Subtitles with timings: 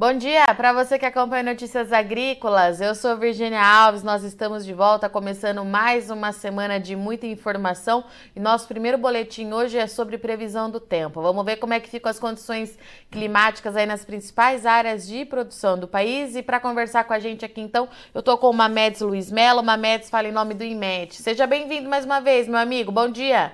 [0.00, 2.80] Bom dia para você que acompanha Notícias Agrícolas.
[2.80, 4.04] Eu sou Virginia Alves.
[4.04, 8.04] Nós estamos de volta, começando mais uma semana de muita informação.
[8.36, 11.20] E nosso primeiro boletim hoje é sobre previsão do tempo.
[11.20, 12.78] Vamos ver como é que ficam as condições
[13.10, 16.36] climáticas aí nas principais áreas de produção do país.
[16.36, 19.64] E para conversar com a gente aqui, então, eu estou com o Mamedes Luiz Melo.
[19.64, 21.20] Mamedes fala em nome do IMET.
[21.20, 22.92] Seja bem-vindo mais uma vez, meu amigo.
[22.92, 23.50] Bom dia.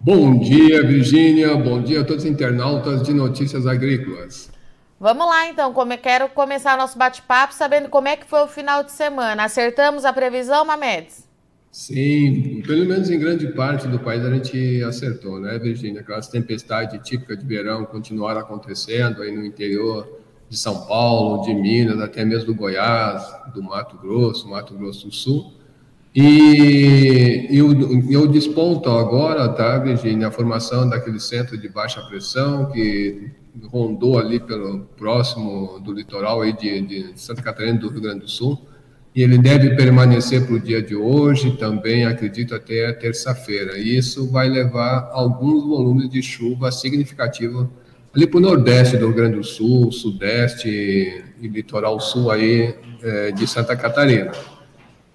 [0.00, 1.56] Bom dia, Virginia.
[1.56, 4.51] Bom dia a todos os internautas de Notícias Agrícolas.
[5.02, 8.84] Vamos lá então, como quero começar nosso bate-papo sabendo como é que foi o final
[8.84, 9.42] de semana.
[9.42, 11.28] Acertamos a previsão, Mamedes?
[11.72, 16.02] Sim, pelo menos em grande parte do país a gente acertou, né, Virginia?
[16.02, 22.00] Aquelas tempestades típicas de verão continuaram acontecendo aí no interior de São Paulo, de Minas,
[22.00, 25.52] até mesmo do Goiás, do Mato Grosso, Mato Grosso do Sul.
[26.14, 27.72] E eu,
[28.10, 33.30] eu desponto agora, tá, Virginia, a formação daquele centro de baixa pressão que
[33.64, 38.28] rondou ali pelo próximo do litoral aí de, de Santa Catarina do Rio Grande do
[38.28, 38.58] Sul
[39.14, 43.78] e ele deve permanecer para o dia de hoje, também acredito até terça-feira.
[43.78, 47.68] E isso vai levar alguns volumes de chuva significativos
[48.14, 50.68] ali para o nordeste do Rio Grande do Sul, sudeste
[51.40, 54.32] e litoral sul aí é, de Santa Catarina.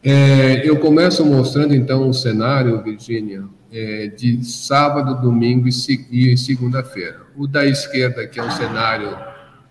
[0.03, 7.21] É, eu começo mostrando então o cenário, Virgínia, é, de sábado, domingo e, e segunda-feira.
[7.35, 9.17] O da esquerda, que é o cenário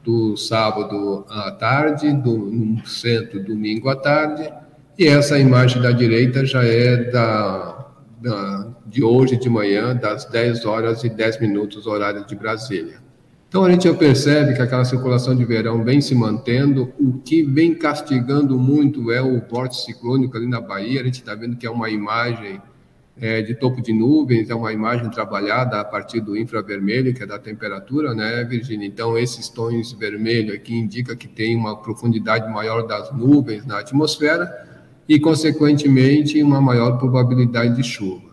[0.02, 4.52] do sábado à tarde, do, no centro, domingo à tarde,
[4.98, 7.86] e essa imagem da direita já é da,
[8.20, 13.05] da, de hoje de manhã, das 10 horas e 10 minutos, horário de Brasília.
[13.48, 17.74] Então a gente percebe que aquela circulação de verão vem se mantendo, o que vem
[17.74, 21.70] castigando muito é o vórtice ciclônico ali na Bahia, a gente está vendo que é
[21.70, 22.60] uma imagem
[23.18, 27.26] é, de topo de nuvens, é uma imagem trabalhada a partir do infravermelho, que é
[27.26, 28.86] da temperatura, né, Virginia?
[28.86, 34.52] Então, esses tons vermelho aqui indica que tem uma profundidade maior das nuvens na atmosfera
[35.08, 38.25] e, consequentemente, uma maior probabilidade de chuva.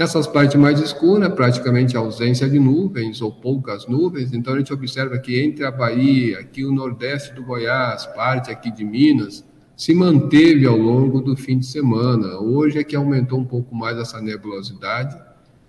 [0.00, 5.18] Nessas partes mais escuras, praticamente ausência de nuvens ou poucas nuvens, então a gente observa
[5.18, 9.44] que entre a Bahia, aqui o nordeste do Goiás, parte aqui de Minas,
[9.76, 12.40] se manteve ao longo do fim de semana.
[12.40, 15.14] Hoje é que aumentou um pouco mais essa nebulosidade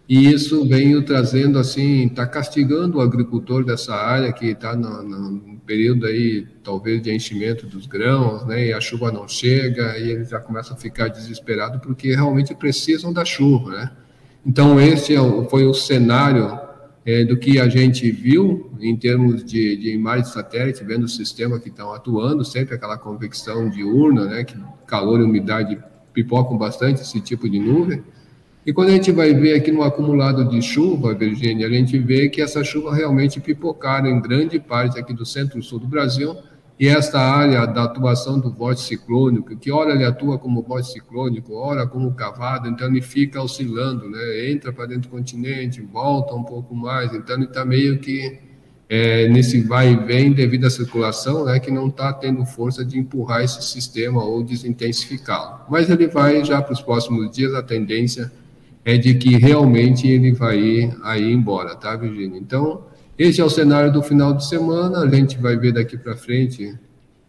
[0.08, 6.06] e isso vem trazendo assim, está castigando o agricultor dessa área que está no, período
[6.06, 8.68] aí talvez de enchimento dos grãos, né?
[8.68, 13.12] E a chuva não chega e eles já começam a ficar desesperados porque realmente precisam
[13.12, 13.92] da chuva, né?
[14.46, 15.20] Então esse é
[15.50, 16.60] foi o cenário
[17.06, 21.10] é, do que a gente viu em termos de, de imagem de satélite, vendo o
[21.10, 24.56] sistema que estão atuando, sempre aquela convecção diurna, né, que
[24.88, 25.78] calor e umidade
[26.14, 28.04] pipocam bastante esse tipo de nuvem.
[28.66, 32.30] E quando a gente vai ver aqui no acumulado de chuva, Virgínia, a gente vê
[32.30, 36.36] que essa chuva realmente pipocaram em grande parte aqui do centro-sul do Brasil,
[36.82, 41.54] e esta área da atuação do vórtice ciclônico, que ora ele atua como vórtice ciclônico,
[41.54, 44.50] ora como cavado, então ele fica oscilando, né?
[44.50, 48.40] entra para dentro do continente, volta um pouco mais, então ele está meio que
[48.90, 52.98] é, nesse vai e vem devido à circulação, né, que não está tendo força de
[52.98, 55.62] empurrar esse sistema ou desintensificá-lo.
[55.70, 58.32] Mas ele vai já para os próximos dias, a tendência
[58.84, 62.40] é de que realmente ele vai ir aí embora, tá, Virginia?
[62.40, 62.86] Então,
[63.22, 65.00] esse é o cenário do final de semana.
[65.00, 66.78] A gente vai ver daqui para frente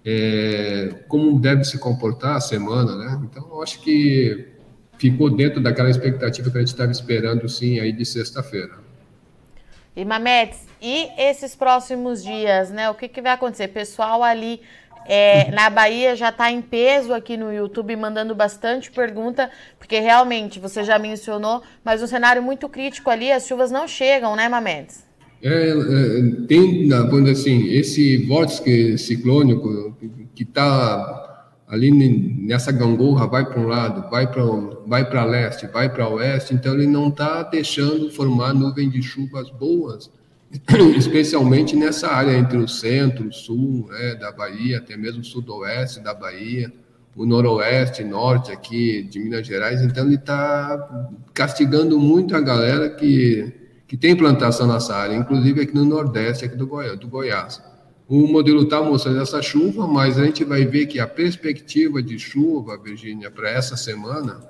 [0.05, 3.21] é, como deve se comportar a semana, né?
[3.25, 4.49] Então, eu acho que
[4.97, 8.81] ficou dentro daquela expectativa que a gente estava esperando, sim, aí de sexta-feira.
[9.95, 12.89] E Mametes, e esses próximos dias, né?
[12.89, 13.69] O que, que vai acontecer?
[13.69, 14.63] Pessoal ali
[15.05, 20.59] é, na Bahia já está em peso aqui no YouTube, mandando bastante pergunta, porque realmente
[20.59, 25.12] você já mencionou, mas um cenário muito crítico ali, as chuvas não chegam, né, Mametes?
[25.43, 29.97] É, é, tem, quando assim, esse vórtice ciclônico
[30.35, 31.23] que está
[31.67, 34.45] ali nessa gangorra, vai para um lado, vai para
[34.87, 39.51] vai para leste, vai para oeste, então ele não está deixando formar nuvem de chuvas
[39.51, 40.11] boas,
[40.97, 46.71] especialmente nessa área entre o centro, sul né, da Bahia, até mesmo sudoeste da Bahia,
[47.17, 53.62] o noroeste, norte aqui de Minas Gerais, então ele está castigando muito a galera que
[53.93, 56.65] que tem plantação nessa área, inclusive aqui no Nordeste, aqui do,
[56.97, 57.63] do Goiás.
[58.09, 62.19] O modelo está mostrando essa chuva, mas a gente vai ver que a perspectiva de
[62.19, 64.41] chuva, Virgínia, para essa semana,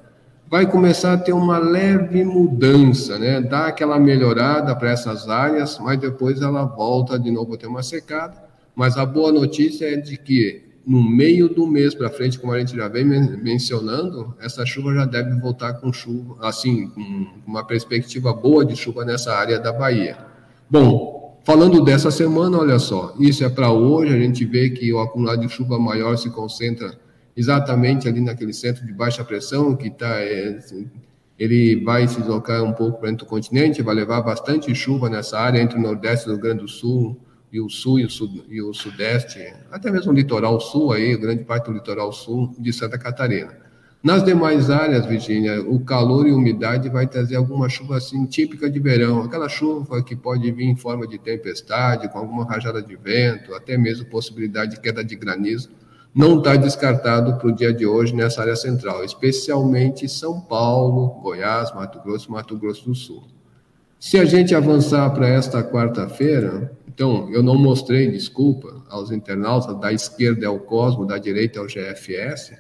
[0.49, 3.41] vai começar a ter uma leve mudança, né?
[3.41, 7.83] Dá aquela melhorada para essas áreas, mas depois ela volta de novo a ter uma
[7.83, 8.41] secada.
[8.77, 12.59] Mas a boa notícia é de que no meio do mês para frente, como a
[12.59, 18.33] gente já vem mencionando, essa chuva já deve voltar com chuva, assim, com uma perspectiva
[18.33, 20.19] boa de chuva nessa área da Bahia.
[20.69, 25.01] Bom, falando dessa semana, olha só, isso é para hoje, a gente vê que o
[25.01, 26.99] acumulado de chuva maior se concentra
[27.37, 30.21] exatamente ali naquele centro de baixa pressão, que está.
[30.21, 30.59] É,
[31.39, 35.41] ele vai se deslocar um pouco para dentro do continente, vai levar bastante chuva nessa
[35.41, 37.19] área entre o Nordeste do Rio Grande do Sul
[37.53, 38.09] e o Sul e o,
[38.49, 42.73] e o Sudeste, até mesmo o litoral Sul, aí, grande parte do litoral Sul de
[42.73, 43.61] Santa Catarina.
[44.03, 48.81] Nas demais áreas, Virgínia, o calor e umidade vai trazer alguma chuva assim típica de
[48.81, 53.55] verão, aquela chuva que pode vir em forma de tempestade, com alguma rajada de vento,
[53.55, 55.71] até mesmo possibilidade de queda de granizo.
[56.13, 61.73] Não está descartado para o dia de hoje nessa área central, especialmente São Paulo, Goiás,
[61.73, 63.23] Mato Grosso Mato Grosso do Sul.
[64.01, 66.73] Se a gente avançar para esta quarta-feira,
[67.03, 71.63] então eu não mostrei, desculpa, aos internautas, da esquerda é o Cosmo, da direita é
[71.63, 72.53] o GFS,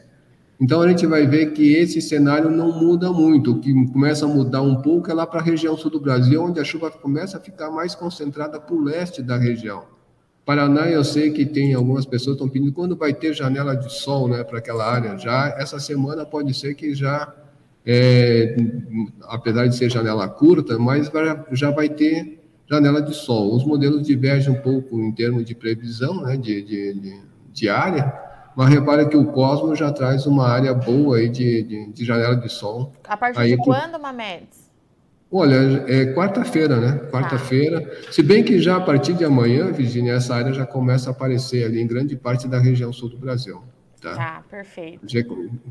[0.60, 3.52] então a gente vai ver que esse cenário não muda muito.
[3.52, 6.42] O que começa a mudar um pouco é lá para a região sul do Brasil,
[6.42, 9.84] onde a chuva começa a ficar mais concentrada para o leste da região.
[10.44, 13.92] Paraná, eu sei que tem algumas pessoas que estão pedindo quando vai ter janela de
[13.92, 15.16] sol né, para aquela área.
[15.18, 17.32] Já essa semana pode ser que já,
[17.86, 18.56] é,
[19.22, 21.10] apesar de ser janela curta, mas
[21.52, 22.41] já vai ter
[22.72, 23.54] janela de sol.
[23.54, 27.20] Os modelos divergem um pouco em termos de previsão né, de, de, de,
[27.52, 28.12] de área,
[28.56, 32.34] mas repare que o Cosmos já traz uma área boa aí de, de, de janela
[32.34, 32.92] de sol.
[33.06, 33.64] A partir aí de que...
[33.64, 34.70] quando, Mamedes?
[35.30, 37.08] Olha, é quarta-feira, né?
[37.10, 37.80] Quarta-feira.
[37.80, 38.12] Tá.
[38.12, 41.64] Se bem que já a partir de amanhã, Virginia, essa área já começa a aparecer
[41.64, 43.62] ali em grande parte da região sul do Brasil.
[44.00, 45.00] Tá, tá perfeito.
[45.06, 45.20] Já,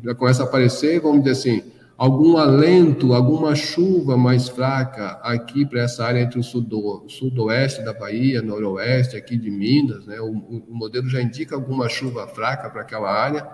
[0.03, 1.71] já começa a aparecer, vamos dizer assim,
[2.01, 7.93] algum alento, alguma chuva mais fraca aqui para essa área entre o sudo, sudoeste da
[7.93, 10.19] Bahia, noroeste aqui de Minas, né?
[10.19, 13.47] O, o, modelo já indica alguma chuva fraca para aquela área,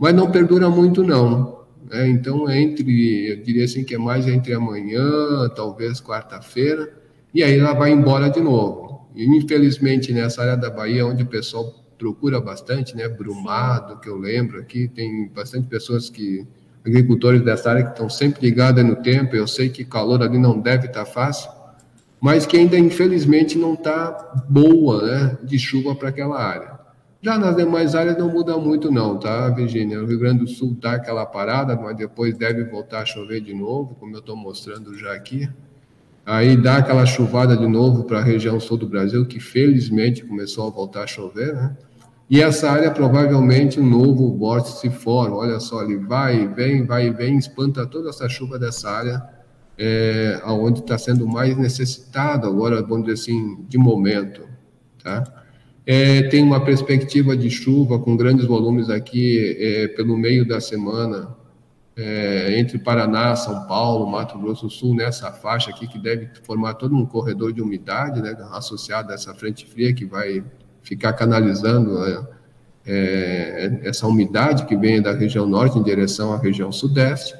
[0.00, 1.64] mas não perdura muito não.
[1.88, 2.08] Né?
[2.08, 6.92] Então entre, eu diria assim que é mais entre amanhã, talvez quarta-feira,
[7.32, 9.06] e aí ela vai embora de novo.
[9.14, 13.08] E, infelizmente nessa área da Bahia onde o pessoal procura bastante, né?
[13.08, 16.44] Brumado, que eu lembro aqui, tem bastante pessoas que
[16.84, 19.34] agricultores dessa área que estão sempre ligados no tempo.
[19.34, 21.50] Eu sei que calor ali não deve estar fácil,
[22.20, 26.80] mas que ainda infelizmente não está boa, né, de chuva para aquela área.
[27.24, 30.02] Já nas demais áreas não muda muito não, tá, Virgínia?
[30.02, 33.54] O Rio Grande do Sul dá aquela parada, mas depois deve voltar a chover de
[33.54, 35.48] novo, como eu estou mostrando já aqui.
[36.26, 40.66] Aí dá aquela chuvada de novo para a região sul do Brasil, que felizmente começou
[40.66, 41.76] a voltar a chover, né?
[42.32, 45.36] E essa área provavelmente um novo vórtice se forma.
[45.36, 49.22] Olha só, ele vai e vem, vai e vem, espanta toda essa chuva dessa área,
[49.76, 54.48] é, onde está sendo mais necessitado agora, vamos dizer assim, de momento.
[55.04, 55.24] Tá?
[55.84, 61.36] É, tem uma perspectiva de chuva com grandes volumes aqui é, pelo meio da semana,
[61.94, 66.74] é, entre Paraná, São Paulo, Mato Grosso do Sul, nessa faixa aqui, que deve formar
[66.74, 70.42] todo um corredor de umidade né, associado a essa frente fria que vai
[70.82, 72.26] ficar canalizando é,
[72.86, 77.34] é, essa umidade que vem da região norte em direção à região sudeste.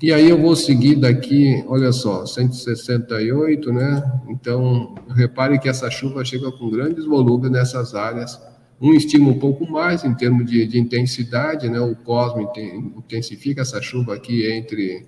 [0.00, 4.20] E aí eu vou seguir daqui, olha só, 168, né?
[4.28, 8.38] Então, repare que essa chuva chega com grandes volumes nessas áreas.
[8.78, 11.80] Um estima um pouco mais em termos de, de intensidade, né?
[11.80, 12.52] O Cosmo
[12.98, 15.06] intensifica essa chuva aqui entre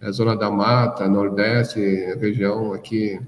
[0.00, 1.78] a Zona da Mata, Nordeste,
[2.18, 3.20] região aqui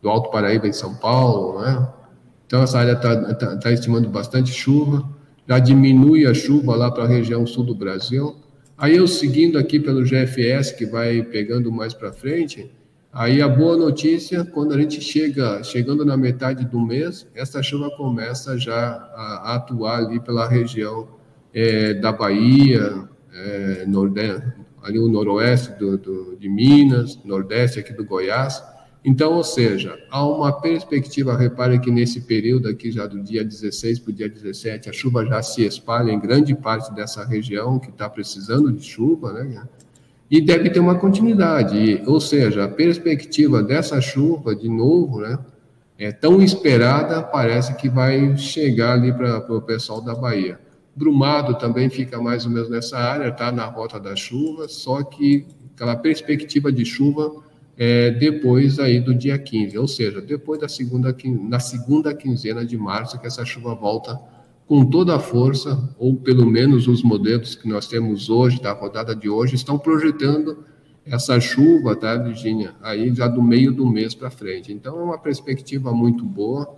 [0.00, 1.88] do Alto Paraíba em São Paulo, né?
[2.48, 5.06] Então, essa área está tá, tá estimando bastante chuva,
[5.46, 8.36] já diminui a chuva lá para a região sul do Brasil.
[8.76, 12.70] Aí, eu seguindo aqui pelo GFS, que vai pegando mais para frente,
[13.12, 17.90] aí a boa notícia, quando a gente chega, chegando na metade do mês, essa chuva
[17.98, 21.06] começa já a, a atuar ali pela região
[21.52, 24.52] é, da Bahia, é, nordeste,
[24.82, 28.62] ali o noroeste do, do, de Minas, nordeste aqui do Goiás,
[29.08, 34.00] então, ou seja, há uma perspectiva, repare que nesse período aqui, já do dia 16
[34.00, 37.88] para o dia 17, a chuva já se espalha em grande parte dessa região que
[37.88, 39.66] está precisando de chuva, né?
[40.30, 45.38] E deve ter uma continuidade, ou seja, a perspectiva dessa chuva, de novo, né?
[45.98, 50.60] É tão esperada, parece que vai chegar ali para o pessoal da Bahia.
[50.94, 55.46] Brumado também fica mais ou menos nessa área, está na rota da chuva, só que
[55.74, 57.47] aquela perspectiva de chuva
[57.78, 61.16] é, depois aí do dia 15, ou seja, depois da segunda,
[61.48, 64.20] na segunda quinzena de março, que essa chuva volta
[64.66, 69.14] com toda a força, ou pelo menos os modelos que nós temos hoje, da rodada
[69.14, 70.64] de hoje, estão projetando
[71.06, 74.72] essa chuva, tá, Virginia, aí já do meio do mês para frente.
[74.72, 76.76] Então, é uma perspectiva muito boa.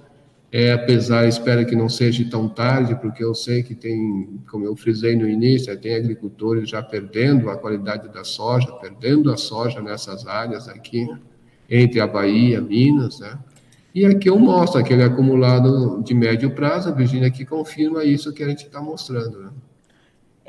[0.52, 4.74] É, apesar, espero que não seja tão tarde, porque eu sei que tem, como eu
[4.74, 10.26] frisei no início, tem agricultores já perdendo a qualidade da soja, perdendo a soja nessas
[10.26, 11.06] áreas aqui,
[11.68, 13.38] entre a Bahia, Minas, né?
[13.94, 18.42] E aqui eu mostro aquele acumulado de médio prazo, a Virgínia que confirma isso que
[18.42, 19.38] a gente está mostrando.
[19.38, 19.50] Né?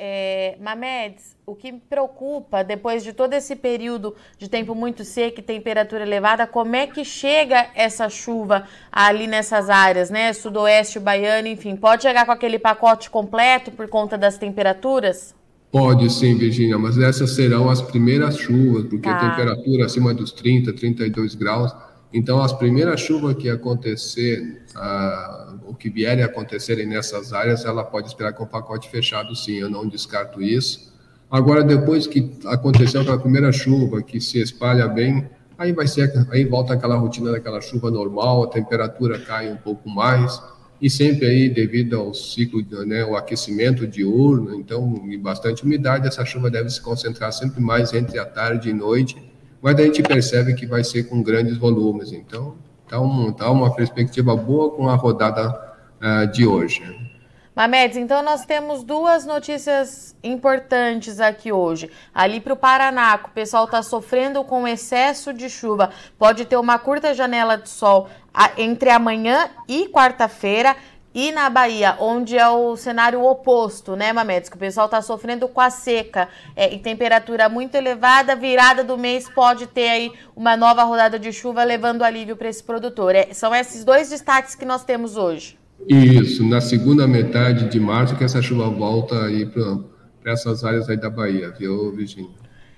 [0.04, 5.42] É, Mamedes, o que me preocupa, depois de todo esse período de tempo muito seco
[5.42, 10.34] e temperatura elevada, como é que chega essa chuva ali nessas áreas, né?
[10.34, 15.36] Sudoeste baiano, enfim, pode chegar com aquele pacote completo por conta das temperaturas?
[15.72, 19.16] Pode sim, Virginia, mas essas serão as primeiras chuvas, porque tá.
[19.16, 21.72] a temperatura acima dos 30, 32 graus.
[22.12, 27.84] Então, as primeiras chuvas que acontecer, ah, o que vierem a acontecerem nessas áreas, ela
[27.84, 30.92] pode esperar com o pacote fechado, sim, eu não descarto isso.
[31.30, 36.44] Agora, depois que aconteceu aquela primeira chuva, que se espalha bem, aí vai ser, aí
[36.44, 40.44] volta aquela rotina daquela chuva normal, a temperatura cai um pouco mais,
[40.82, 46.26] e sempre aí devido ao ciclo, né, o aquecimento diurno, então, e bastante umidade, essa
[46.26, 49.16] chuva deve se concentrar sempre mais entre a tarde e noite,
[49.62, 52.58] mas daí a gente percebe que vai ser com grandes volumes, então,
[52.92, 55.50] tá, um, tá uma perspectiva boa com a rodada
[56.02, 56.84] uh, de hoje.
[57.56, 61.90] Mamedes, então nós temos duas notícias importantes aqui hoje.
[62.14, 65.90] Ali para o Paraná, o pessoal está sofrendo com excesso de chuva.
[66.18, 68.08] Pode ter uma curta janela de sol
[68.58, 70.76] entre amanhã e quarta-feira.
[71.14, 74.50] E na Bahia, onde é o cenário oposto, né, Mamedes?
[74.50, 78.98] Que o pessoal está sofrendo com a seca é, e temperatura muito elevada, virada do
[78.98, 83.14] mês pode ter aí uma nova rodada de chuva levando alívio para esse produtor.
[83.14, 85.60] É, são esses dois destaques que nós temos hoje.
[85.86, 90.96] Isso, na segunda metade de março que essa chuva volta aí para essas áreas aí
[90.96, 92.32] da Bahia, viu, Virginia?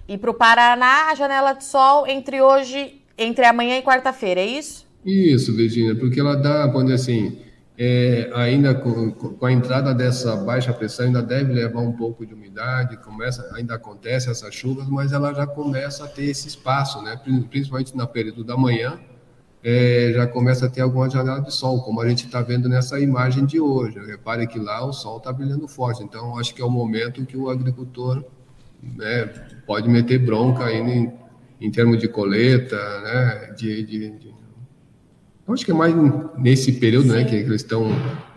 [0.08, 4.46] E para o Paraná, a janela de sol entre hoje, entre amanhã e quarta-feira, é
[4.46, 4.88] isso?
[5.06, 7.38] Isso, Virginia, porque ela dá, dizer assim,
[7.78, 12.34] é, ainda com, com, a entrada dessa baixa pressão, ainda deve levar um pouco de
[12.34, 17.20] umidade, começa, ainda acontece essas chuvas, mas ela já começa a ter esse espaço, né?
[17.50, 19.00] principalmente no período da manhã,
[19.64, 23.00] é, já começa a ter alguma janela de sol, como a gente está vendo nessa
[23.00, 23.98] imagem de hoje.
[24.06, 27.38] Repare que lá o sol está brilhando forte, então acho que é o momento que
[27.38, 28.24] o agricultor
[28.84, 29.26] né,
[29.66, 31.14] pode meter bronca aí em,
[31.62, 34.33] em termos de coleta, né, de, de, de...
[35.48, 35.94] acho que é mais
[36.38, 37.88] nesse período, né, que eles estão,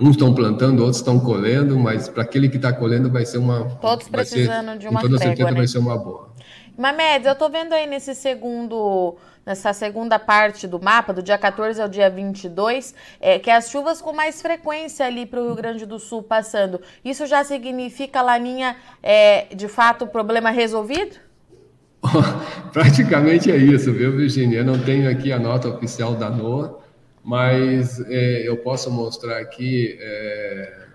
[0.01, 3.65] uns estão plantando, outros estão colhendo, mas para aquele que está colhendo vai ser uma,
[3.81, 5.57] todos precisando ser, de uma com toda trégua, certeza né?
[5.57, 6.31] vai ser uma boa.
[6.77, 11.81] Mamedes, eu estou vendo aí nesse segundo nessa segunda parte do mapa, do dia 14
[11.81, 15.55] ao dia 22, é, que é as chuvas com mais frequência ali para o Rio
[15.55, 16.81] Grande do Sul passando.
[17.05, 21.17] Isso já significa, Laninha, é, de fato, problema resolvido?
[22.73, 24.59] Praticamente é isso, viu, Virginia?
[24.59, 26.75] Eu não tenho aqui a nota oficial da NOAA,
[27.27, 30.87] mas é, eu posso mostrar aqui é,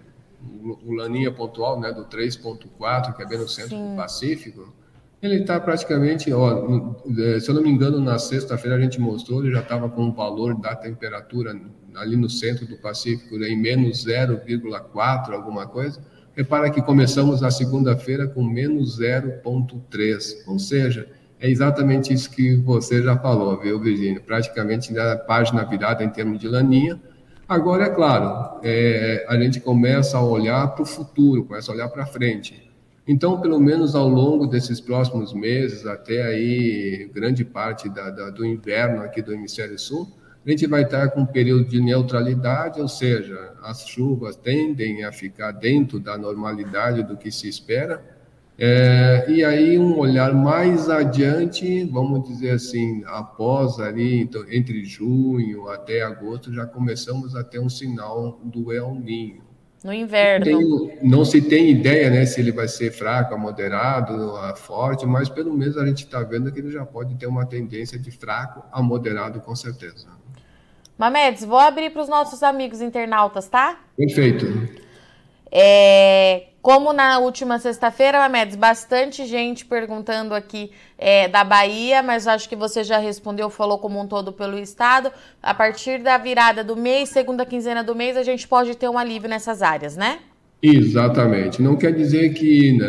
[0.82, 3.90] o Laninha pontual, né, do 3.4, que é bem no centro Sim.
[3.90, 4.74] do Pacífico,
[5.22, 6.88] ele está praticamente, ó,
[7.20, 10.08] é, se eu não me engano, na sexta-feira a gente mostrou, ele já estava com
[10.08, 11.54] o valor da temperatura
[11.96, 16.02] ali no centro do Pacífico em menos 0,4, alguma coisa.
[16.34, 21.10] Repara que começamos a segunda-feira com menos 0,3, ou seja,
[21.42, 24.22] é exatamente isso que você já falou, viu, Virginia?
[24.22, 27.02] Praticamente na página virada em termos de laninha.
[27.50, 31.90] Agora, é claro, é, a gente começa a olhar para o futuro, começa a olhar
[31.90, 32.72] para frente.
[33.08, 38.46] Então, pelo menos ao longo desses próximos meses, até aí grande parte da, da, do
[38.46, 40.08] inverno aqui do hemisfério sul,
[40.46, 45.12] a gente vai estar com um período de neutralidade, ou seja, as chuvas tendem a
[45.12, 48.02] ficar dentro da normalidade do que se espera.
[48.64, 55.68] É, e aí um olhar mais adiante, vamos dizer assim, após ali, então, entre junho
[55.68, 59.42] até agosto, já começamos a ter um sinal do El Ninho.
[59.84, 60.46] No inverno.
[60.46, 65.58] Tem, não se tem ideia né, se ele vai ser fraco, moderado, forte, mas pelo
[65.58, 68.80] menos a gente está vendo que ele já pode ter uma tendência de fraco a
[68.80, 70.06] moderado, com certeza.
[71.00, 73.80] Mamedes, vou abrir para os nossos amigos internautas, tá?
[73.98, 74.46] Perfeito.
[75.52, 82.48] É, como na última sexta-feira, Mamedes, bastante gente perguntando aqui é, da Bahia, mas acho
[82.48, 85.12] que você já respondeu, falou como um todo pelo Estado.
[85.42, 88.98] A partir da virada do mês, segunda quinzena do mês, a gente pode ter um
[88.98, 90.20] alívio nessas áreas, né?
[90.62, 91.62] Exatamente.
[91.62, 92.88] Não quer dizer que né,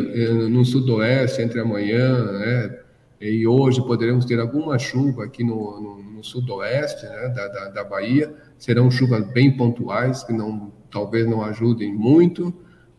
[0.49, 2.79] no sudoeste, entre amanhã né,
[3.19, 7.85] e hoje, poderemos ter alguma chuva aqui no, no, no sudoeste né, da, da, da
[7.85, 8.35] Bahia.
[8.59, 12.55] Serão chuvas bem pontuais, que não, talvez não ajudem muito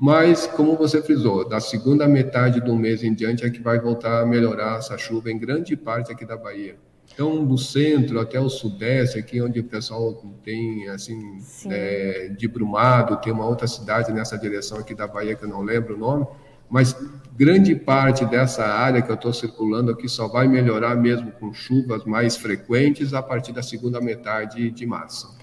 [0.05, 4.21] mas, como você frisou, da segunda metade do mês em diante é que vai voltar
[4.21, 6.75] a melhorar essa chuva em grande parte aqui da Bahia.
[7.13, 11.37] Então, do centro até o sudeste, aqui onde o pessoal tem, assim,
[11.69, 15.61] é, de Brumado, tem uma outra cidade nessa direção aqui da Bahia que eu não
[15.61, 16.27] lembro o nome,
[16.69, 16.93] mas
[17.37, 22.03] grande parte dessa área que eu estou circulando aqui só vai melhorar mesmo com chuvas
[22.03, 25.42] mais frequentes a partir da segunda metade de março.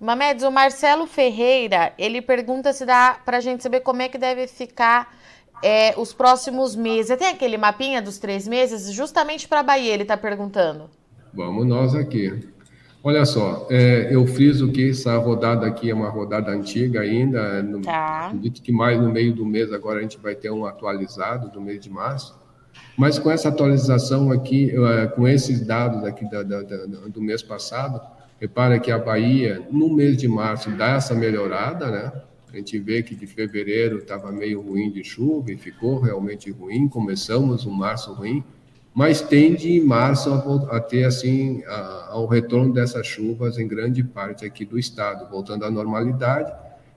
[0.00, 4.16] Mamedes, o Marcelo Ferreira, ele pergunta se dá para a gente saber como é que
[4.16, 5.14] deve ficar
[5.62, 7.16] é, os próximos meses.
[7.18, 8.90] Tem aquele mapinha dos três meses?
[8.92, 10.88] Justamente para a Bahia, ele está perguntando.
[11.34, 12.48] Vamos nós aqui.
[13.04, 17.62] Olha só, é, eu friso que essa rodada aqui é uma rodada antiga ainda.
[17.62, 18.28] No, tá.
[18.28, 21.60] Acredito que mais no meio do mês agora a gente vai ter um atualizado do
[21.60, 22.38] mês de março.
[22.96, 26.76] Mas com essa atualização aqui, é, com esses dados aqui da, da, da,
[27.08, 28.00] do mês passado,
[28.40, 32.12] repara que a Bahia, no mês de março, dá essa melhorada, né?
[32.52, 36.88] A gente vê que de fevereiro estava meio ruim de chuva e ficou realmente ruim.
[36.88, 38.42] Começamos um março ruim
[38.94, 44.02] mas tende em março a, a ter assim a, ao retorno dessas chuvas em grande
[44.02, 46.52] parte aqui do estado, voltando à normalidade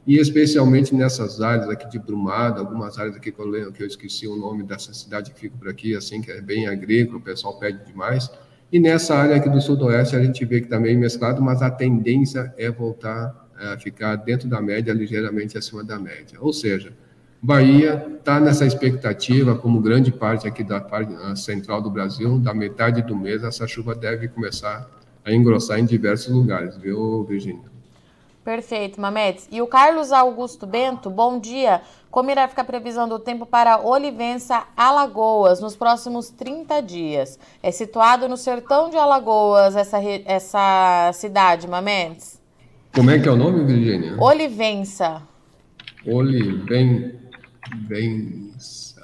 [0.05, 4.27] e especialmente nessas áreas aqui de Brumado, algumas áreas aqui que eu, que eu esqueci
[4.27, 7.57] o nome dessa cidade que fica por aqui, assim que é bem agrícola, o pessoal
[7.57, 8.29] pede demais.
[8.73, 11.69] E nessa área aqui do sudoeste a gente vê que também tá mesclado, mas a
[11.69, 16.39] tendência é voltar a ficar dentro da média, ligeiramente acima da média.
[16.41, 16.91] Ou seja,
[17.39, 23.03] Bahia está nessa expectativa, como grande parte aqui da parte central do Brasil, da metade
[23.03, 24.89] do mês, essa chuva deve começar
[25.23, 27.72] a engrossar em diversos lugares, viu, Virginia?
[28.43, 29.47] Perfeito, Mametes.
[29.49, 31.81] E o Carlos Augusto Bento, bom dia.
[32.11, 37.39] Como irá ficar a previsão do tempo para Olivença, Alagoas, nos próximos 30 dias?
[37.61, 42.41] É situado no sertão de Alagoas, essa, essa cidade, Mametes?
[42.93, 44.21] Como é que é o nome, Virginia?
[44.21, 45.23] Olivença.
[46.05, 47.15] Olivença.
[47.87, 49.01] Vença.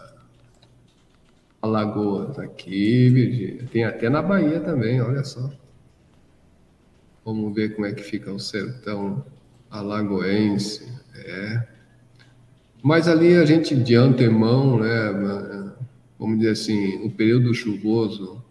[1.61, 3.67] Alagoas, aqui, Virgínia.
[3.71, 5.49] Tem até na Bahia também, olha só.
[7.29, 9.23] Vamos ver como é que fica o sertão
[9.69, 10.91] alagoense.
[11.15, 11.63] É.
[12.81, 15.75] Mas ali a gente, de antemão, né,
[16.17, 18.43] vamos dizer assim, o período chuvoso,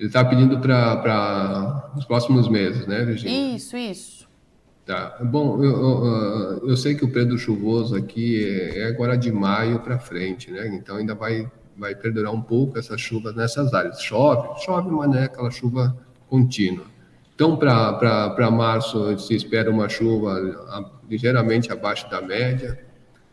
[0.00, 3.54] ele está pedindo para os próximos meses, né, Virginia?
[3.54, 4.28] Isso, isso.
[4.84, 5.16] Tá.
[5.22, 9.78] Bom, eu, eu, eu, sei que o período chuvoso aqui é, é agora de maio
[9.78, 10.66] para frente, né?
[10.74, 14.02] Então ainda vai, vai perdurar um pouco essas chuvas nessas áreas.
[14.02, 15.96] Chove, chove, mas não é aquela chuva
[16.28, 16.97] contínua.
[17.38, 22.76] Então, para março, se espera uma chuva ligeiramente abaixo da média.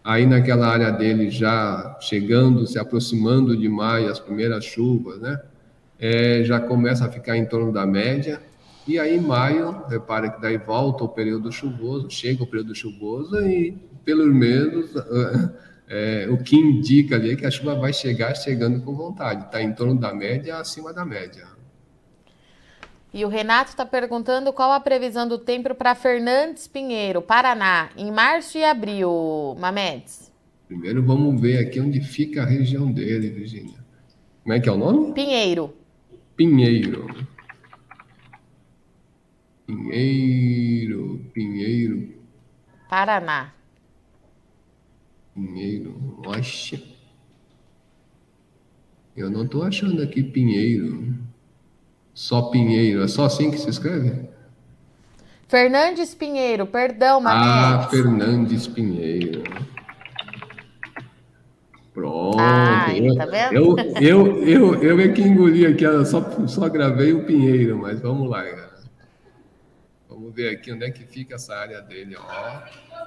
[0.04, 5.42] Aí, naquela área dele, já chegando, se aproximando de maio, as primeiras chuvas, né?
[5.98, 8.40] É, já começa a ficar em torno da média.
[8.88, 13.76] E aí, maio, repara que daí volta o período chuvoso, chega o período chuvoso e,
[14.06, 14.92] pelo menos,
[15.90, 19.64] é, o que indica ali é que a chuva vai chegar chegando com vontade, está
[19.64, 21.56] em torno da média, acima da média.
[23.16, 28.12] E o Renato está perguntando qual a previsão do tempo para Fernandes Pinheiro, Paraná, em
[28.12, 30.30] março e abril, Mamedes.
[30.68, 33.80] Primeiro vamos ver aqui onde fica a região dele, Virginia.
[34.44, 35.14] Como é que é o nome?
[35.14, 35.74] Pinheiro.
[36.36, 37.08] Pinheiro.
[39.66, 42.20] Pinheiro, Pinheiro.
[42.90, 43.54] Paraná.
[45.34, 46.84] Pinheiro, oxe.
[49.16, 51.25] Eu não estou achando aqui Pinheiro.
[52.16, 54.30] Só Pinheiro, é só assim que se escreve?
[55.50, 57.46] Fernandes Pinheiro, perdão, Matheus.
[57.46, 59.44] Ah, Fernandes Pinheiro.
[61.94, 62.38] Pronto.
[62.40, 63.54] Ah, tá vendo?
[63.54, 68.30] Eu, eu, eu, eu é que engoli aqui, só, só gravei o Pinheiro, mas vamos
[68.30, 68.76] lá, galera.
[70.10, 72.62] Vamos ver aqui onde é que fica essa área dele, ó.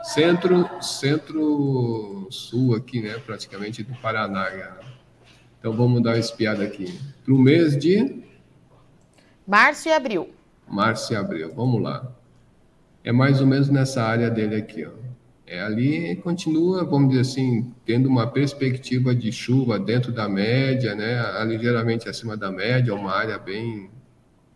[0.05, 3.18] Centro, centro-sul aqui, né?
[3.25, 4.51] Praticamente do Paraná.
[5.59, 7.01] Então vamos dar uma espiada aqui.
[7.25, 8.27] Para o mês de
[9.48, 10.28] março e abril.
[10.68, 11.52] Março e abril.
[11.54, 12.06] Vamos lá.
[13.02, 14.90] É mais ou menos nessa área dele aqui, ó.
[15.50, 21.22] É, ali continua, vamos dizer assim, tendo uma perspectiva de chuva dentro da média, né,
[21.46, 23.88] ligeiramente acima da média, uma área bem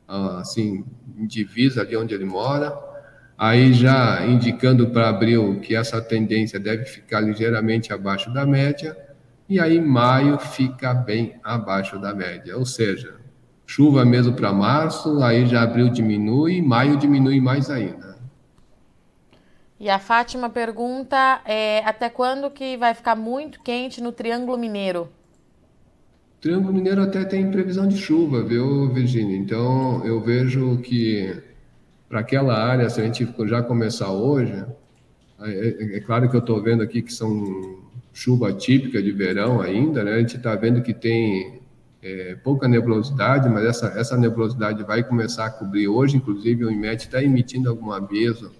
[0.06, 0.84] assim,
[1.16, 2.78] divisa ali onde ele mora,
[3.38, 8.94] aí já indicando para abril que essa tendência deve ficar ligeiramente abaixo da média,
[9.48, 13.14] e aí maio fica bem abaixo da média, ou seja,
[13.74, 18.18] chuva mesmo para março, aí já abril diminui, maio diminui mais ainda.
[19.80, 25.08] E a Fátima pergunta é, até quando que vai ficar muito quente no Triângulo Mineiro?
[26.38, 29.38] Triângulo Mineiro até tem previsão de chuva, viu, Virginia?
[29.38, 31.34] Então, eu vejo que
[32.10, 34.52] para aquela área, se a gente já começar hoje,
[35.40, 37.78] é, é, é claro que eu estou vendo aqui que são
[38.12, 40.12] chuva típica de verão ainda, né?
[40.12, 41.61] A gente está vendo que tem
[42.02, 47.06] é, pouca nebulosidade, mas essa, essa nebulosidade vai começar a cobrir hoje, inclusive o IMET
[47.06, 48.50] está emitindo algum aviso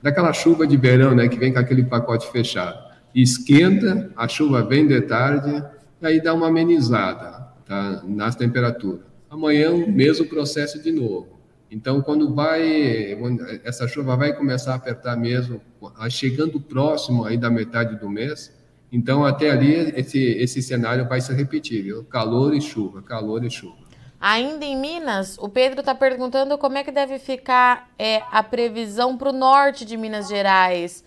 [0.00, 1.28] daquela chuva de verão, né?
[1.28, 2.78] Que vem com aquele pacote fechado.
[3.14, 5.64] Esquenta, a chuva vem de tarde,
[6.00, 9.00] aí dá uma amenizada tá, nas temperaturas.
[9.28, 11.34] Amanhã, mesmo processo de novo.
[11.70, 13.18] Então, quando vai,
[13.64, 15.60] essa chuva vai começar a apertar mesmo,
[16.08, 18.52] chegando próximo aí da metade do mês,
[18.94, 22.04] então até ali esse, esse cenário vai se repetir, viu?
[22.04, 23.82] calor e chuva, calor e chuva.
[24.20, 29.18] Ainda em Minas, o Pedro está perguntando como é que deve ficar é, a previsão
[29.18, 31.04] para o norte de Minas Gerais,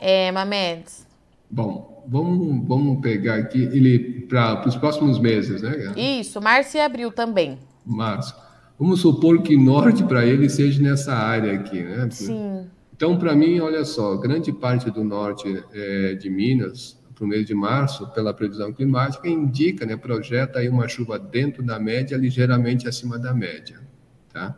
[0.00, 1.06] é, Mamedes.
[1.48, 5.92] Bom, vamos, vamos pegar aqui ele para os próximos meses, né?
[5.96, 7.56] Isso, março e abril também.
[7.86, 8.34] Março.
[8.78, 12.08] Vamos supor que norte para ele seja nessa área aqui, né?
[12.10, 12.66] Sim.
[12.94, 17.44] Então, para mim, olha só, grande parte do norte é, de Minas, para o mês
[17.44, 22.86] de março, pela previsão climática, indica, né, projeta aí uma chuva dentro da média, ligeiramente
[22.86, 23.80] acima da média.
[24.32, 24.54] Tá?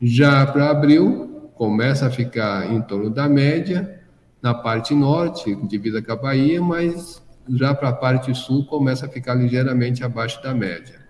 [0.00, 4.00] Já para abril, começa a ficar em torno da média,
[4.40, 9.08] na parte norte, divisa com a Bahia, mas já para a parte sul começa a
[9.08, 11.02] ficar ligeiramente abaixo da média.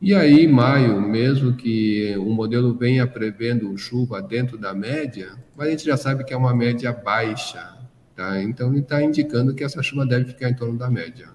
[0.00, 5.70] E aí, maio, mesmo que o modelo venha prevendo chuva dentro da média, mas a
[5.72, 7.77] gente já sabe que é uma média baixa,
[8.18, 8.42] tá?
[8.42, 11.28] Então ele está indicando que essa chuva deve ficar em torno da média.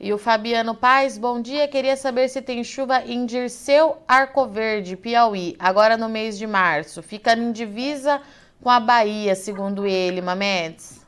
[0.00, 1.68] E o Fabiano Paz, bom dia.
[1.68, 7.02] Queria saber se tem chuva em Dirceu Arco Verde, Piauí, agora no mês de março.
[7.02, 8.20] Fica em divisa
[8.60, 11.02] com a Bahia, segundo ele, Mamedes?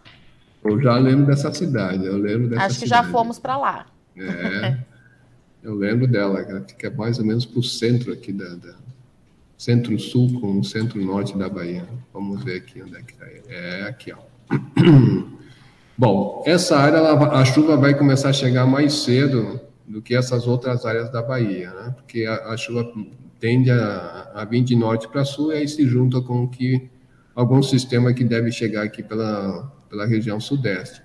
[0.62, 3.07] Eu já lembro dessa cidade, eu lembro dessa Acho que cidade.
[3.07, 3.87] já fomos para lá.
[4.16, 4.77] É,
[5.62, 8.75] eu lembro dela, ela fica mais ou menos para o centro aqui da, da
[9.59, 11.85] centro-sul com o centro-norte da Bahia.
[12.12, 13.27] Vamos ver aqui onde é que está.
[13.49, 14.34] É aqui, ó.
[15.96, 20.46] Bom, essa área, ela, a chuva vai começar a chegar mais cedo do que essas
[20.46, 21.94] outras áreas da Bahia, né?
[21.94, 22.90] Porque a, a chuva
[23.38, 26.90] tende a, a vir de norte para sul e aí se junta com que
[27.35, 31.02] algum sistema que deve chegar aqui pela, pela região sudeste.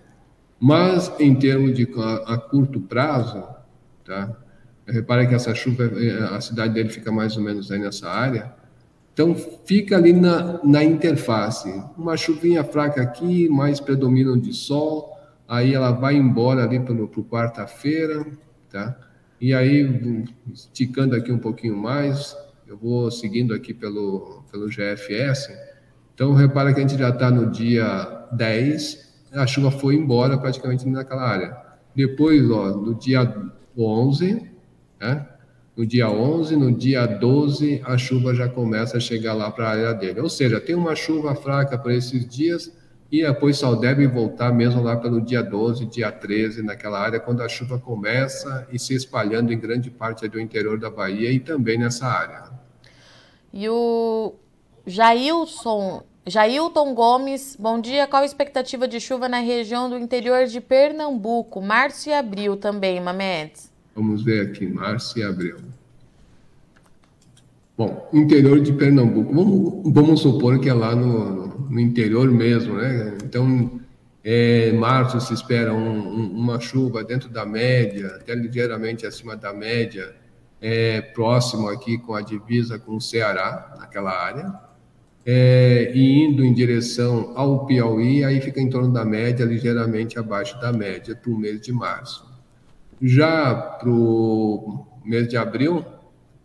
[0.59, 3.43] Mas, em termos de a, a curto prazo,
[4.03, 4.35] tá?
[4.91, 8.53] repare que essa chuva, eh, a cidade dele fica mais ou menos aí nessa área,
[9.19, 11.69] então fica ali na, na interface.
[11.97, 15.13] Uma chuvinha fraca aqui, mais predominam de sol,
[15.45, 18.25] aí ela vai embora ali para quarta-feira,
[18.69, 18.97] tá?
[19.41, 22.33] E aí, esticando aqui um pouquinho mais,
[22.65, 25.49] eu vou seguindo aqui pelo, pelo GFS,
[26.19, 30.85] então, repara que a gente já está no dia 10, a chuva foi embora praticamente
[30.85, 31.57] naquela área.
[31.95, 33.33] Depois, ó, no dia
[33.77, 34.49] 11,
[34.99, 35.25] né?
[35.79, 39.69] No dia 11, no dia 12, a chuva já começa a chegar lá para a
[39.69, 40.19] área dele.
[40.19, 42.69] Ou seja, tem uma chuva fraca para esses dias
[43.09, 47.41] e depois só deve voltar mesmo lá pelo dia 12, dia 13, naquela área, quando
[47.41, 51.77] a chuva começa e se espalhando em grande parte do interior da Bahia e também
[51.77, 52.49] nessa área.
[53.53, 54.33] E o
[54.85, 58.05] Jailson Jailton Gomes, bom dia.
[58.05, 61.61] Qual a expectativa de chuva na região do interior de Pernambuco?
[61.61, 63.68] Março e abril também, Mamedes.
[63.95, 65.57] Vamos ver aqui, março e abril.
[67.77, 69.33] Bom, interior de Pernambuco.
[69.33, 73.17] Vamos, vamos supor que é lá no, no interior mesmo, né?
[73.23, 73.79] Então,
[74.23, 79.53] é, março se espera um, um, uma chuva dentro da média, até ligeiramente acima da
[79.53, 80.13] média,
[80.61, 84.69] é, próximo aqui com a divisa com o Ceará, naquela área
[85.25, 90.59] é, e indo em direção ao Piauí, aí fica em torno da média, ligeiramente abaixo
[90.59, 92.28] da média para o mês de março.
[93.01, 95.85] Já para o mês de abril,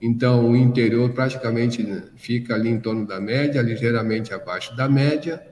[0.00, 1.84] então o interior praticamente
[2.16, 5.42] fica ali em torno da média, ligeiramente abaixo da média,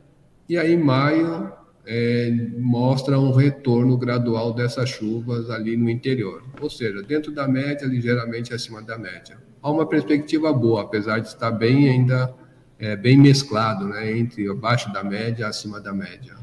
[0.48, 1.52] e aí maio
[1.84, 7.86] é, mostra um retorno gradual dessas chuvas ali no interior, ou seja, dentro da média,
[7.86, 9.36] ligeiramente acima da média.
[9.60, 12.34] Há uma perspectiva boa, apesar de estar bem ainda
[12.78, 16.41] é, bem mesclado, né, entre abaixo da média e acima da média.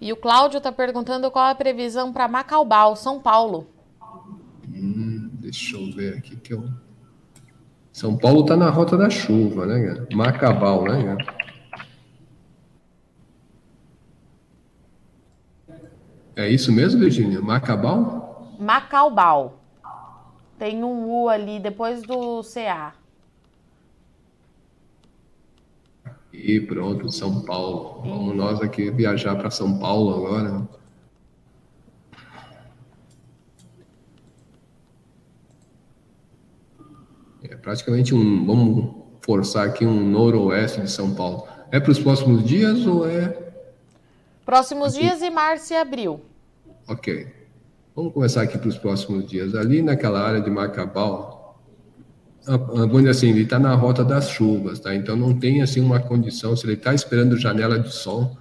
[0.00, 3.66] E o Cláudio está perguntando qual é a previsão para Macaubal, São Paulo.
[4.68, 6.68] Hum, deixa eu ver aqui que eu.
[7.92, 10.08] São Paulo está na rota da chuva, né, cara?
[10.12, 11.36] Macabal, né, cara?
[16.36, 17.40] É isso mesmo, Virginia?
[17.40, 18.54] Macabal?
[18.60, 19.60] Macaubal.
[20.58, 22.92] Tem um U ali depois do CA.
[26.36, 28.02] E pronto, São Paulo.
[28.02, 30.68] Vamos nós aqui viajar para São Paulo agora.
[37.42, 38.46] É praticamente um.
[38.46, 41.48] Vamos forçar aqui um noroeste de São Paulo.
[41.72, 43.36] É para os próximos dias ou é.
[44.44, 45.00] Próximos aqui?
[45.00, 46.20] dias e março e abril.
[46.86, 47.26] Ok.
[47.96, 49.54] Vamos começar aqui para os próximos dias.
[49.54, 51.35] Ali naquela área de Macabal,
[52.46, 54.94] vamos dizer assim, ele está na rota das chuvas, tá?
[54.94, 58.36] Então não tem assim uma condição, se ele está esperando janela de sol,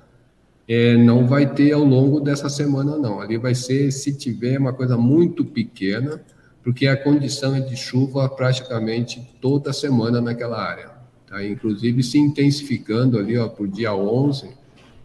[0.67, 3.19] é, não vai ter ao longo dessa semana, não.
[3.19, 6.21] Ali vai ser, se tiver, uma coisa muito pequena,
[6.63, 10.91] porque a condição é de chuva praticamente toda semana naquela área.
[11.27, 11.43] Tá?
[11.43, 14.49] Inclusive se intensificando ali ó, por dia 11,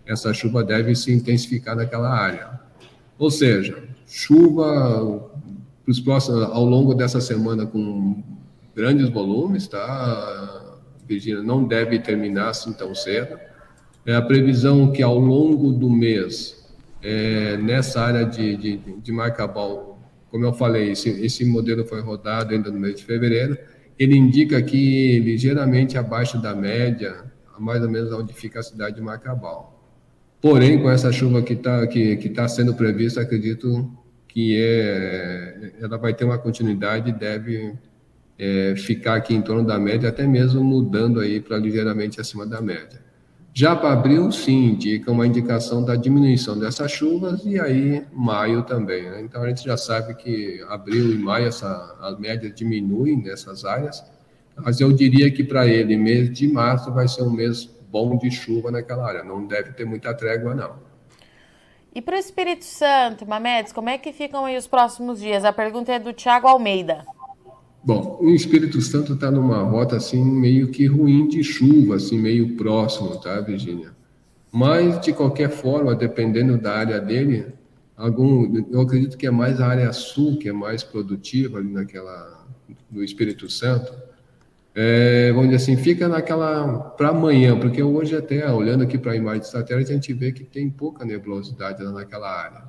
[0.06, 2.60] essa chuva deve se intensificar naquela área.
[3.18, 5.28] Ou seja, chuva
[5.86, 8.22] os próximos, ao longo dessa semana com
[8.74, 10.78] grandes volumes, tá?
[11.06, 13.38] Virgínia não deve terminar assim tão cedo.
[14.06, 16.64] É a previsão que ao longo do mês,
[17.02, 19.98] é, nessa área de, de, de Marcabal,
[20.30, 23.58] como eu falei, esse, esse modelo foi rodado ainda no mês de fevereiro,
[23.98, 27.24] ele indica que ligeiramente abaixo da média,
[27.58, 29.78] mais ou menos onde fica a cidade de Marcabal.
[30.40, 33.92] Porém, com essa chuva que está que, que tá sendo prevista, acredito
[34.26, 37.74] que é, ela vai ter uma continuidade e deve
[38.40, 42.58] é, ficar aqui em torno da média, até mesmo mudando aí para ligeiramente acima da
[42.62, 42.98] média.
[43.52, 49.02] Já para abril, sim, indica uma indicação da diminuição dessas chuvas e aí maio também.
[49.02, 49.20] Né?
[49.20, 51.68] Então a gente já sabe que abril e maio essa,
[52.00, 54.02] a média diminui nessas áreas,
[54.56, 58.30] mas eu diria que para ele, mês de março vai ser um mês bom de
[58.30, 60.76] chuva naquela área, não deve ter muita trégua não.
[61.94, 65.44] E para o Espírito Santo, Mamedes, como é que ficam aí os próximos dias?
[65.44, 67.04] A pergunta é do Tiago Almeida.
[67.82, 72.54] Bom, o Espírito Santo está numa rota assim meio que ruim de chuva, assim meio
[72.56, 73.92] próximo, tá, Virginia?
[74.52, 77.46] Mas de qualquer forma, dependendo da área dele,
[77.96, 82.46] algum, eu acredito que é mais a área sul que é mais produtiva ali naquela
[82.90, 83.92] no Espírito Santo.
[84.74, 89.16] É, vamos dizer assim, fica naquela para amanhã, porque hoje até olhando aqui para a
[89.16, 92.62] imagem de satélite a gente vê que tem pouca nebulosidade lá naquela área.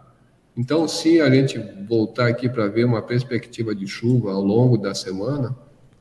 [0.56, 4.94] Então, se a gente voltar aqui para ver uma perspectiva de chuva ao longo da
[4.94, 5.56] semana,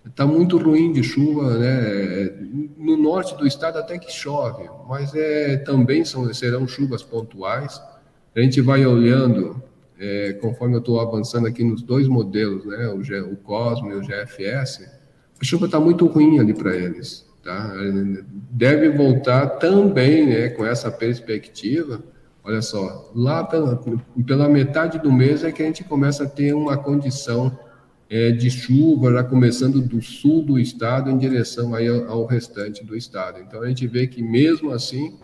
[0.04, 2.30] está muito ruim de chuva, né?
[2.76, 7.80] No norte do estado até que chove, mas é, também são, serão chuvas pontuais.
[8.34, 9.62] A gente vai olhando,
[9.98, 12.88] é, conforme eu estou avançando aqui nos dois modelos, né?
[12.88, 14.88] O, G, o Cosmo e o GFS,
[15.40, 17.24] a chuva está muito ruim ali para eles.
[17.42, 17.72] Tá?
[18.50, 22.02] Deve voltar também né, com essa perspectiva
[22.42, 23.80] Olha só, lá pela,
[24.26, 27.56] pela metade do mês é que a gente começa a ter uma condição
[28.08, 32.84] é, de chuva, já começando do sul do estado em direção aí ao, ao, restante
[32.84, 33.40] do estado.
[33.40, 35.18] Então a gente vê que mesmo assim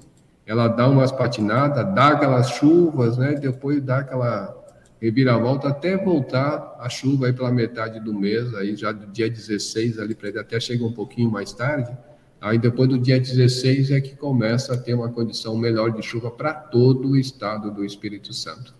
[0.46, 3.34] ela dá umas patinadas, dá aquelas chuvas, né?
[3.34, 4.54] Depois dá aquela
[5.00, 9.98] reviravolta até voltar a chuva aí pela metade do mês, aí já do dia 16
[9.98, 11.96] ali para até chega um pouquinho mais tarde
[12.40, 16.30] Aí depois do dia 16 é que começa a ter uma condição melhor de chuva
[16.30, 18.74] para todo o estado do Espírito Santo.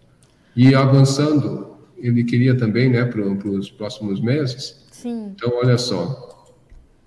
[0.54, 4.84] E avançando, ele queria também, né, para os próximos meses.
[4.90, 5.32] Sim.
[5.34, 6.46] Então, olha só,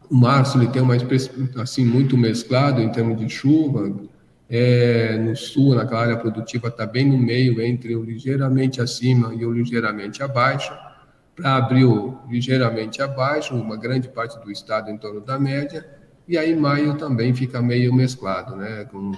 [0.10, 0.96] o março ele tem uma
[1.62, 3.94] assim muito mesclado em termos de chuva.
[4.52, 9.46] É, no sul, naquela área produtiva, está bem no meio entre o ligeiramente acima e
[9.46, 10.74] o ligeiramente abaixo.
[11.36, 15.99] Para abril, ligeiramente abaixo, uma grande parte do estado em torno da média
[16.30, 18.86] e aí maio também fica meio mesclado, né?
[18.92, 19.14] Com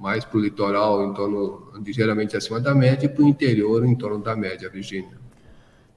[0.00, 3.96] mais para o litoral em torno ligeiramente acima da média e para o interior em
[3.96, 5.20] torno da média, Virgínia.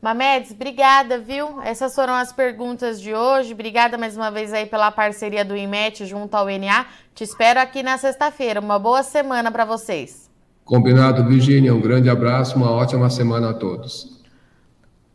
[0.01, 1.61] Mamedes, obrigada, viu?
[1.61, 3.53] Essas foram as perguntas de hoje.
[3.53, 6.87] Obrigada mais uma vez aí pela parceria do IMET junto ao NA.
[7.13, 8.59] Te espero aqui na sexta-feira.
[8.59, 10.31] Uma boa semana para vocês.
[10.63, 11.75] Combinado, Virgínia.
[11.75, 14.14] Um grande abraço, uma ótima semana a todos.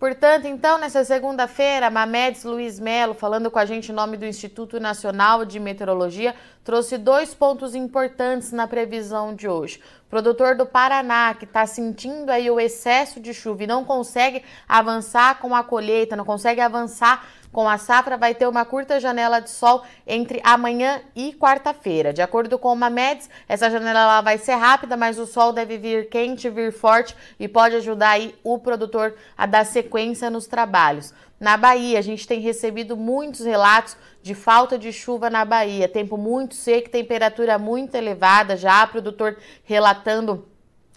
[0.00, 4.80] Portanto, então, nessa segunda-feira, Mamedes Luiz Melo, falando com a gente em nome do Instituto
[4.80, 6.34] Nacional de Meteorologia,
[6.64, 9.78] trouxe dois pontos importantes na previsão de hoje.
[10.08, 15.38] Produtor do Paraná, que está sentindo aí o excesso de chuva e não consegue avançar
[15.38, 19.50] com a colheita, não consegue avançar com a safra vai ter uma curta janela de
[19.50, 22.12] sol entre amanhã e quarta-feira.
[22.12, 26.08] De acordo com o Mamedes, essa janela vai ser rápida, mas o sol deve vir
[26.08, 31.12] quente, vir forte e pode ajudar aí o produtor a dar sequência nos trabalhos.
[31.38, 36.18] Na Bahia, a gente tem recebido muitos relatos de falta de chuva na Bahia, tempo
[36.18, 40.46] muito seco, temperatura muito elevada, já produtor relatando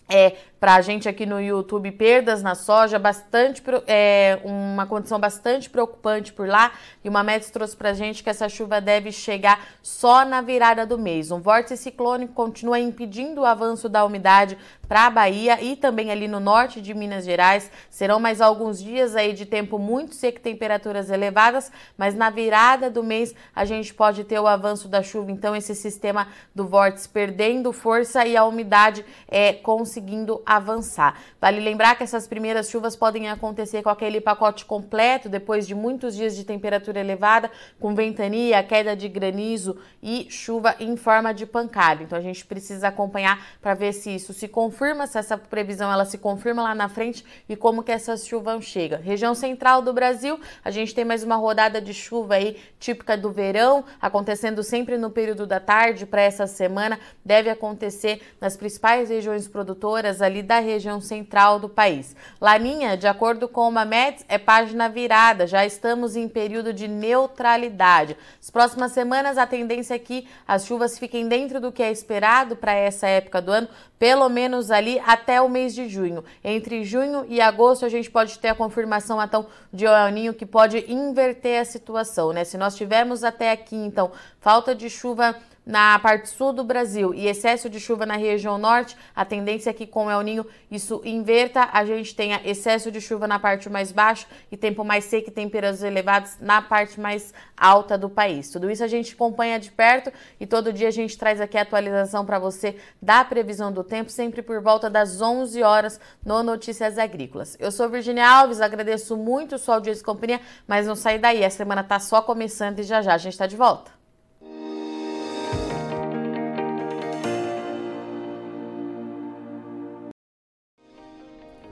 [0.09, 5.69] é, para a gente aqui no YouTube, perdas na soja, bastante é, uma condição bastante
[5.69, 6.71] preocupante por lá.
[7.03, 10.85] E uma Mamedes trouxe para a gente que essa chuva deve chegar só na virada
[10.85, 11.31] do mês.
[11.31, 16.27] Um vórtice ciclônico continua impedindo o avanço da umidade para a Bahia e também ali
[16.27, 17.71] no norte de Minas Gerais.
[17.89, 23.03] Serão mais alguns dias aí de tempo muito seco, temperaturas elevadas, mas na virada do
[23.03, 25.31] mês a gente pode ter o avanço da chuva.
[25.31, 31.19] Então esse sistema do vórtice perdendo força e a umidade é conseguindo avançar.
[31.39, 36.15] Vale lembrar que essas primeiras chuvas podem acontecer com aquele pacote completo depois de muitos
[36.15, 42.03] dias de temperatura elevada, com ventania, queda de granizo e chuva em forma de pancada.
[42.03, 46.05] Então a gente precisa acompanhar para ver se isso se confirma, se essa previsão ela
[46.05, 49.01] se confirma lá na frente e como que essas chuvas chegam.
[49.01, 53.31] Região central do Brasil, a gente tem mais uma rodada de chuva aí típica do
[53.31, 59.47] verão, acontecendo sempre no período da tarde para essa semana, deve acontecer nas principais regiões
[59.47, 62.15] produtoras ali da região central do país.
[62.39, 68.15] Laninha, de acordo com uma MEDS, é página virada, já estamos em período de neutralidade.
[68.39, 72.55] As próximas semanas a tendência é que as chuvas fiquem dentro do que é esperado
[72.55, 76.23] para essa época do ano, pelo menos ali até o mês de junho.
[76.43, 80.91] Entre junho e agosto a gente pode ter a confirmação então de El que pode
[80.91, 82.43] inverter a situação, né?
[82.43, 87.27] Se nós tivermos até aqui então falta de chuva na parte sul do Brasil e
[87.27, 91.01] excesso de chuva na região norte, a tendência é que com o El Ninho isso
[91.03, 95.29] inverta, a gente tenha excesso de chuva na parte mais baixa e tempo mais seco
[95.29, 98.49] e temperaturas elevadas na parte mais alta do país.
[98.49, 101.61] Tudo isso a gente acompanha de perto e todo dia a gente traz aqui a
[101.61, 106.97] atualização para você da previsão do tempo, sempre por volta das 11 horas no Notícias
[106.97, 107.55] Agrícolas.
[107.59, 111.49] Eu sou Virginia Alves, agradeço muito sua audiência e companhia, mas não sai daí, a
[111.49, 114.02] semana está só começando e já já a gente está de volta.